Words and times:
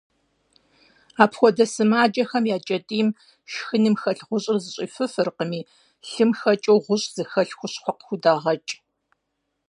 Апхуэдэ 1.23 1.65
сымаджэхэм 1.73 2.45
я 2.55 2.57
кӏэтӏийм 2.67 3.09
шхыным 3.51 3.95
хэлъ 4.01 4.23
гъущӏыр 4.27 4.57
зыщӏифыфыркъыми, 4.63 5.61
лъым 6.09 6.31
хакӏэу 6.39 6.81
гъущӏ 6.85 7.09
зыхэлъ 7.15 7.53
хущхъуэ 7.59 7.93
къыхудагъэкӏ. 7.97 8.71